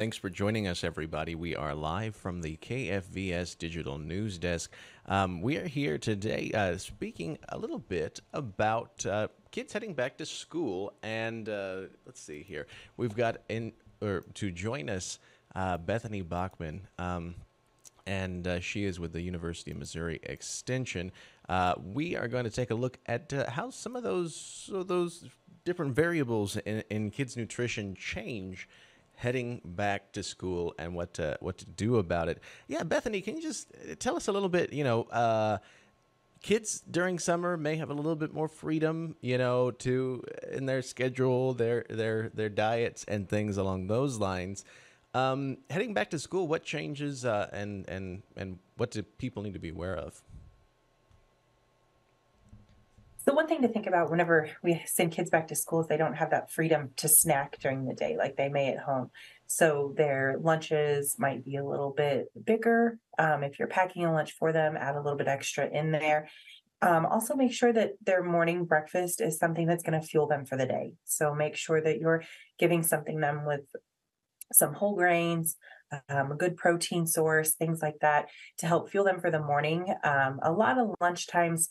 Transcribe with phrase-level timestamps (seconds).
[0.00, 1.34] Thanks for joining us, everybody.
[1.34, 4.72] We are live from the KFVS Digital News Desk.
[5.04, 10.16] Um, we are here today uh, speaking a little bit about uh, kids heading back
[10.16, 10.94] to school.
[11.02, 12.66] And uh, let's see here.
[12.96, 15.18] We've got in or to join us
[15.54, 16.86] uh, Bethany Bachman.
[16.98, 17.34] Um,
[18.06, 21.12] and uh, she is with the University of Missouri Extension.
[21.46, 25.26] Uh, we are going to take a look at how some of those those
[25.66, 28.66] different variables in, in kids' nutrition change
[29.20, 32.40] heading back to school and what to what to do about it.
[32.68, 34.72] Yeah, Bethany, can you just uh, tell us a little bit?
[34.72, 35.58] You know, uh,
[36.42, 40.80] kids during summer may have a little bit more freedom, you know, to in their
[40.80, 44.64] schedule, their their their diets and things along those lines.
[45.12, 49.52] Um, heading back to school, what changes uh, and and and what do people need
[49.52, 50.22] to be aware of?
[53.26, 55.98] So one thing to think about whenever we send kids back to school is they
[55.98, 59.10] don't have that freedom to snack during the day like they may at home.
[59.46, 62.98] So their lunches might be a little bit bigger.
[63.18, 66.28] Um, if you're packing a lunch for them, add a little bit extra in there.
[66.80, 70.46] Um, also, make sure that their morning breakfast is something that's going to fuel them
[70.46, 70.94] for the day.
[71.04, 72.24] So make sure that you're
[72.58, 73.66] giving something them with
[74.50, 75.56] some whole grains,
[76.08, 79.94] um, a good protein source, things like that to help fuel them for the morning.
[80.02, 81.70] Um, a lot of lunch times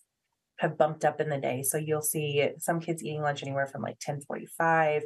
[0.59, 1.63] have bumped up in the day.
[1.63, 5.03] So you'll see some kids eating lunch anywhere from like 1045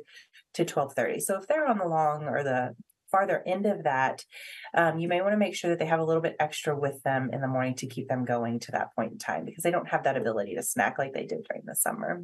[0.56, 1.20] to 1230.
[1.20, 2.76] So if they're on the long or the
[3.12, 4.26] farther end of that,
[4.76, 7.02] um, you may want to make sure that they have a little bit extra with
[7.04, 9.72] them in the morning to keep them going to that point in time because they
[9.72, 12.24] don't have that ability to snack like they did during the summer.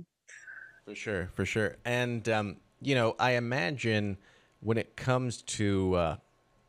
[0.86, 1.77] For sure, for sure.
[1.86, 4.17] And, um, you know, I imagine
[4.61, 6.16] when it comes to, uh,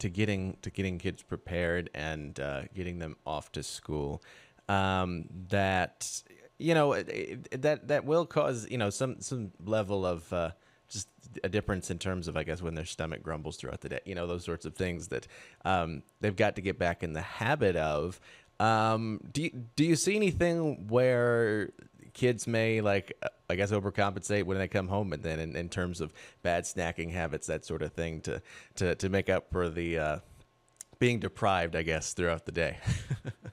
[0.01, 4.23] to getting to getting kids prepared and uh, getting them off to school,
[4.69, 6.23] um, that
[6.61, 10.51] you know that that will cause you know some some level of uh,
[10.89, 11.09] just
[11.43, 14.01] a difference in terms of I guess when their stomach grumbles throughout the day.
[14.05, 15.27] You know those sorts of things that
[15.65, 18.21] um, they've got to get back in the habit of.
[18.59, 21.71] Um, do you, do you see anything where
[22.13, 23.13] kids may like
[23.49, 26.13] I guess overcompensate when they come home, and then in, in terms of
[26.43, 28.43] bad snacking habits, that sort of thing, to
[28.77, 30.19] to to make up for the uh,
[30.99, 32.79] being deprived, I guess, throughout the day.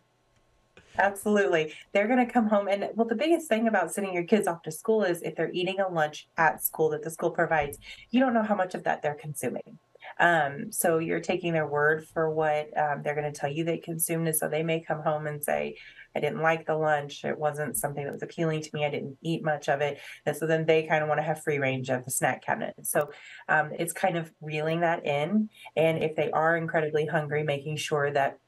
[0.98, 1.74] Absolutely.
[1.94, 2.68] They're going to come home.
[2.68, 5.52] And well, the biggest thing about sending your kids off to school is if they're
[5.52, 7.78] eating a lunch at school that the school provides,
[8.10, 9.80] you don't know how much of that they're consuming.
[10.20, 13.78] Um, so you're taking their word for what um, they're going to tell you they
[13.78, 14.28] consumed.
[14.28, 15.78] And so they may come home and say,
[16.16, 17.24] I didn't like the lunch.
[17.24, 18.86] It wasn't something that was appealing to me.
[18.86, 20.00] I didn't eat much of it.
[20.26, 22.74] And so then they kind of want to have free range of the snack cabinet.
[22.84, 23.12] So
[23.50, 25.50] um, it's kind of reeling that in.
[25.76, 28.40] And if they are incredibly hungry, making sure that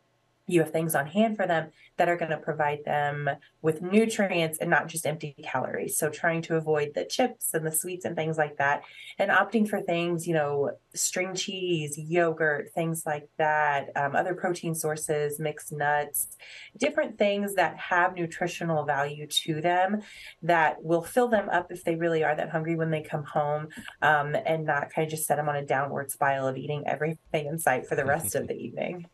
[0.50, 3.30] you have things on hand for them that are going to provide them
[3.62, 5.98] with nutrients and not just empty calories.
[5.98, 8.82] So trying to avoid the chips and the sweets and things like that
[9.20, 14.74] and opting for things, you know, string cheese, yogurt, things like that, um, other protein
[14.74, 16.30] sources, mixed nuts,
[16.76, 20.02] different things that have nutritional value to them
[20.42, 23.68] that will fill them up if they really are that hungry when they come home
[24.02, 27.46] um, and not kind of just set them on a downward spiral of eating everything
[27.46, 29.06] in sight for the rest of the evening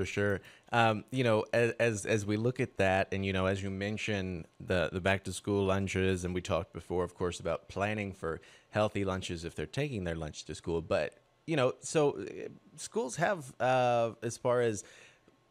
[0.00, 0.40] for sure.
[0.72, 3.68] Um, you know, as, as, as we look at that, and you know, as you
[3.68, 8.14] mentioned the the back to school lunches, and we talked before, of course, about planning
[8.14, 8.40] for
[8.70, 10.80] healthy lunches if they're taking their lunch to school.
[10.80, 11.12] But
[11.46, 14.84] you know, so uh, schools have uh, as far as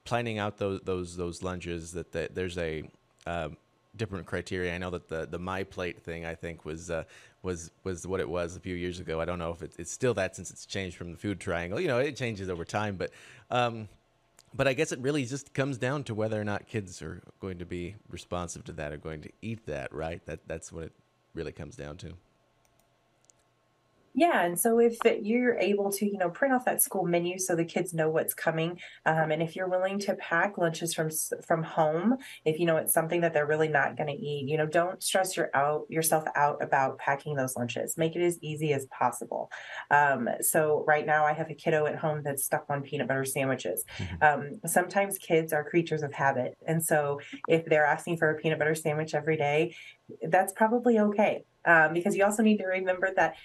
[0.03, 2.89] planning out those those those lunches that, that there's a
[3.27, 3.49] uh,
[3.95, 4.73] different criteria.
[4.73, 7.03] I know that the the MyPlate thing I think was uh,
[7.43, 9.21] was was what it was a few years ago.
[9.21, 11.79] I don't know if it's, it's still that since it's changed from the food triangle.
[11.79, 13.11] You know, it changes over time, but
[13.51, 13.87] um,
[14.53, 17.59] but I guess it really just comes down to whether or not kids are going
[17.59, 20.25] to be responsive to that or going to eat that, right?
[20.25, 20.93] That that's what it
[21.33, 22.13] really comes down to.
[24.13, 27.55] Yeah, and so if you're able to, you know, print off that school menu so
[27.55, 31.09] the kids know what's coming, um, and if you're willing to pack lunches from
[31.47, 34.57] from home, if you know it's something that they're really not going to eat, you
[34.57, 37.97] know, don't stress your out yourself out about packing those lunches.
[37.97, 39.51] Make it as easy as possible.
[39.91, 43.25] Um, so right now, I have a kiddo at home that's stuck on peanut butter
[43.25, 43.85] sandwiches.
[43.97, 44.23] Mm-hmm.
[44.23, 48.59] Um, sometimes kids are creatures of habit, and so if they're asking for a peanut
[48.59, 49.75] butter sandwich every day,
[50.27, 51.43] that's probably okay.
[51.65, 53.35] Um, because you also need to remember that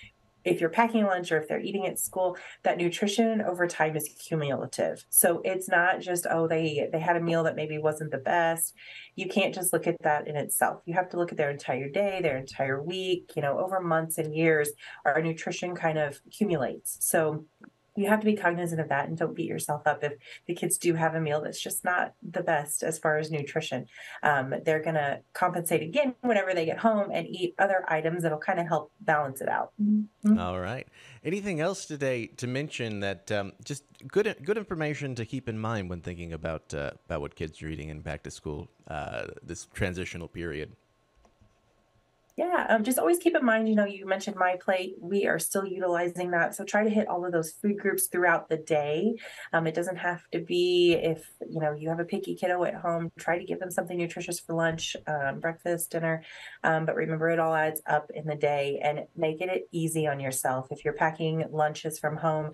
[0.45, 4.09] if you're packing lunch or if they're eating at school that nutrition over time is
[4.19, 5.05] cumulative.
[5.11, 8.75] So it's not just oh they they had a meal that maybe wasn't the best.
[9.17, 10.83] You can't just look at that in itself.
[10.87, 14.19] You have to look at their entire day their entire week you know over months
[14.19, 14.71] and years
[15.05, 16.99] our nutrition kind of accumulates.
[17.01, 17.47] So
[17.97, 20.15] you have to be cognizant of that and don't beat yourself up if
[20.47, 23.87] the kids do have a meal that's just not the best as far as nutrition.
[24.23, 28.39] Um, they're going to compensate again whenever they get home and eat other items that'll
[28.39, 29.73] kind of help balance it out.
[29.81, 30.39] Mm-hmm.
[30.39, 30.89] All right.
[31.25, 35.89] Anything else today to mention that um, just good good information to keep in mind
[35.89, 39.67] when thinking about uh, about what kids are eating in back to school uh, this
[39.73, 40.73] transitional period?
[42.37, 44.95] Yeah, um, just always keep in mind, you know, you mentioned MyPlate.
[45.01, 46.57] We are still utilizing that.
[46.57, 49.15] So try to hit all of those food groups throughout the day.
[49.53, 52.75] Um, it doesn't have to be if, you know, you have a picky kiddo at
[52.75, 56.25] home, try to give them something nutritious for lunch, um, breakfast, dinner.
[56.65, 60.19] Um, but remember, it all adds up in the day and make it easy on
[60.19, 60.67] yourself.
[60.73, 62.51] If you're packing lunches from home,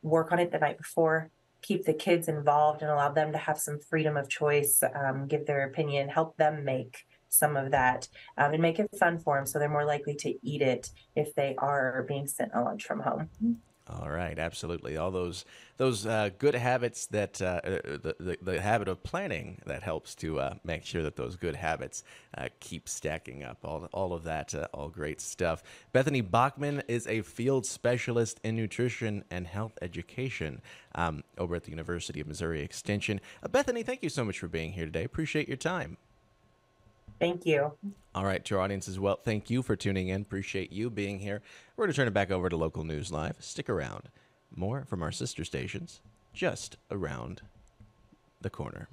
[0.00, 1.30] work on it the night before
[1.60, 5.46] keep the kids involved and allow them to have some freedom of choice, um, give
[5.46, 9.46] their opinion, help them make some of that um, and make it fun for them
[9.46, 13.00] so they're more likely to eat it if they are being sent a lunch from
[13.00, 13.28] home.
[13.88, 14.96] All right, absolutely.
[14.96, 15.44] All those
[15.76, 20.14] those uh, good habits that uh, uh, the, the, the habit of planning that helps
[20.16, 22.04] to uh, make sure that those good habits
[22.38, 23.58] uh, keep stacking up.
[23.64, 25.64] All all of that, uh, all great stuff.
[25.92, 30.62] Bethany Bachman is a field specialist in nutrition and health education
[30.94, 33.20] um, over at the University of Missouri Extension.
[33.50, 35.02] Bethany, thank you so much for being here today.
[35.02, 35.96] Appreciate your time.
[37.22, 37.70] Thank you.
[38.16, 40.22] All right, to our audience as well, thank you for tuning in.
[40.22, 41.40] Appreciate you being here.
[41.76, 43.36] We're going to turn it back over to Local News Live.
[43.38, 44.08] Stick around.
[44.52, 46.00] More from our sister stations
[46.34, 47.42] just around
[48.40, 48.88] the corner.